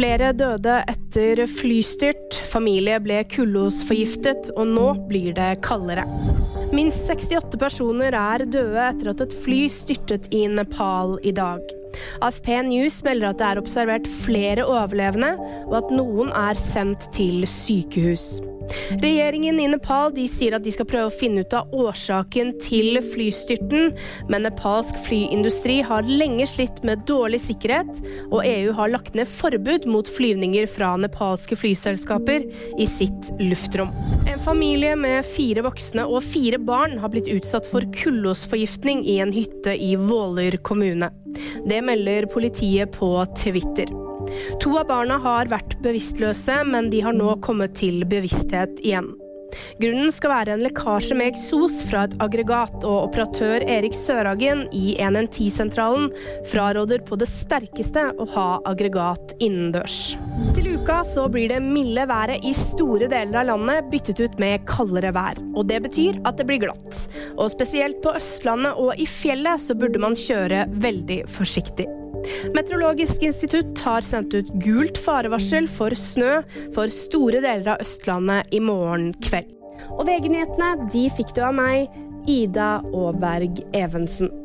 Flere 0.00 0.30
døde 0.32 0.78
etter 0.88 1.42
flystyrt, 1.44 2.38
familie 2.48 2.94
ble 3.04 3.18
kullosforgiftet, 3.28 4.46
og 4.54 4.70
nå 4.70 4.86
blir 5.10 5.34
det 5.36 5.58
kaldere. 5.66 6.06
Minst 6.72 7.04
68 7.04 7.58
personer 7.60 8.16
er 8.16 8.46
døde 8.48 8.80
etter 8.80 9.10
at 9.12 9.20
et 9.26 9.34
fly 9.42 9.66
styrtet 9.68 10.30
i 10.32 10.46
Nepal 10.48 11.18
i 11.20 11.34
dag. 11.36 11.60
AFP 12.24 12.48
News 12.70 13.02
melder 13.04 13.34
at 13.34 13.42
det 13.42 13.50
er 13.50 13.60
observert 13.60 14.08
flere 14.22 14.64
overlevende, 14.64 15.34
og 15.68 15.82
at 15.82 15.92
noen 15.92 16.32
er 16.32 16.56
sendt 16.56 17.10
til 17.12 17.44
sykehus. 17.44 18.38
Regjeringen 19.00 19.60
i 19.60 19.68
Nepal 19.70 20.12
de 20.14 20.26
sier 20.30 20.56
at 20.56 20.64
de 20.64 20.72
skal 20.74 20.88
prøve 20.90 21.10
å 21.10 21.14
finne 21.14 21.44
ut 21.44 21.56
av 21.56 21.72
årsaken 21.74 22.52
til 22.62 23.00
flystyrten, 23.12 23.94
men 24.30 24.46
nepalsk 24.46 24.98
flyindustri 25.04 25.80
har 25.86 26.08
lenge 26.08 26.46
slitt 26.50 26.82
med 26.86 27.04
dårlig 27.08 27.42
sikkerhet, 27.44 28.02
og 28.30 28.44
EU 28.46 28.74
har 28.78 28.92
lagt 28.94 29.16
ned 29.18 29.30
forbud 29.30 29.88
mot 29.90 30.08
flyvninger 30.10 30.68
fra 30.70 30.94
nepalske 31.00 31.58
flyselskaper 31.58 32.46
i 32.80 32.88
sitt 32.88 33.32
luftrom. 33.40 33.92
En 34.30 34.42
familie 34.42 34.96
med 34.98 35.26
fire 35.26 35.64
voksne 35.66 36.04
og 36.08 36.24
fire 36.26 36.60
barn 36.60 36.98
har 37.00 37.12
blitt 37.12 37.30
utsatt 37.32 37.68
for 37.70 37.86
kullosforgiftning 37.96 39.04
i 39.08 39.18
en 39.24 39.34
hytte 39.34 39.74
i 39.76 39.94
Våler 40.00 40.58
kommune. 40.66 41.10
Det 41.66 41.82
melder 41.84 42.26
politiet 42.30 42.92
på 42.92 43.14
Twitter. 43.38 43.99
To 44.60 44.76
av 44.80 44.86
barna 44.90 45.18
har 45.22 45.50
vært 45.50 45.78
bevisstløse, 45.84 46.62
men 46.68 46.92
de 46.92 47.02
har 47.04 47.16
nå 47.16 47.34
kommet 47.44 47.76
til 47.80 48.04
bevissthet 48.08 48.82
igjen. 48.84 49.12
Grunnen 49.80 50.12
skal 50.14 50.32
være 50.32 50.54
en 50.54 50.64
lekkasje 50.64 51.16
med 51.18 51.32
eksos 51.32 51.80
fra 51.88 52.04
et 52.06 52.16
aggregat, 52.22 52.84
og 52.84 53.08
operatør 53.08 53.64
Erik 53.66 53.96
Sørhagen 53.96 54.66
i 54.76 54.94
110-sentralen 54.98 56.10
fraråder 56.50 57.04
på 57.06 57.18
det 57.20 57.28
sterkeste 57.30 58.10
å 58.20 58.28
ha 58.34 58.48
aggregat 58.68 59.34
innendørs. 59.42 59.98
Til 60.56 60.72
uka 60.76 61.00
så 61.08 61.26
blir 61.32 61.50
det 61.52 61.60
milde 61.64 62.06
været 62.10 62.46
i 62.46 62.54
store 62.56 63.10
deler 63.10 63.42
av 63.42 63.50
landet 63.52 63.90
byttet 63.92 64.22
ut 64.22 64.40
med 64.42 64.66
kaldere 64.68 65.12
vær. 65.16 65.40
Og 65.54 65.68
det 65.70 65.82
betyr 65.86 66.20
at 66.28 66.40
det 66.40 66.46
blir 66.48 66.62
glatt. 66.64 67.06
Og 67.36 67.50
spesielt 67.52 68.00
på 68.04 68.14
Østlandet 68.18 68.78
og 68.80 68.94
i 69.00 69.08
fjellet 69.08 69.62
så 69.62 69.76
burde 69.78 70.02
man 70.02 70.18
kjøre 70.18 70.66
veldig 70.80 71.24
forsiktig. 71.30 71.88
Meteorologisk 72.56 73.24
institutt 73.26 73.80
har 73.84 74.04
sendt 74.06 74.34
ut 74.36 74.52
gult 74.64 75.00
farevarsel 75.00 75.68
for 75.70 75.94
snø 75.96 76.40
for 76.74 76.92
store 76.92 77.42
deler 77.44 77.74
av 77.74 77.84
Østlandet 77.84 78.54
i 78.54 78.62
morgen 78.64 79.12
kveld. 79.24 79.50
Og 79.96 80.04
VG-nyhetene 80.08 80.90
de 80.92 81.06
fikk 81.16 81.34
du 81.36 81.42
av 81.46 81.56
meg, 81.56 81.88
Ida 82.30 82.78
Aaberg 82.92 83.62
Evensen. 83.76 84.39